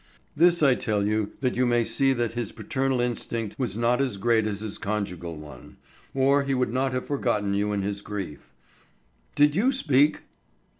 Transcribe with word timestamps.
This 0.35 0.63
I 0.63 0.73
tell 0.73 1.05
you 1.05 1.33
that 1.41 1.55
you 1.55 1.63
may 1.67 1.83
see 1.83 2.11
that 2.11 2.33
his 2.33 2.51
paternal 2.51 3.01
instinct 3.01 3.53
was 3.59 3.77
not 3.77 4.01
as 4.01 4.17
great 4.17 4.47
as 4.47 4.61
his 4.61 4.79
conjugal 4.79 5.37
one, 5.37 5.77
or 6.15 6.41
he 6.43 6.55
would 6.55 6.73
not 6.73 6.91
have 6.93 7.05
forgotten 7.05 7.53
you 7.53 7.71
in 7.71 7.83
his 7.83 8.01
grief. 8.01 8.51
Did 9.35 9.55
you 9.55 9.71
speak?" 9.71 10.23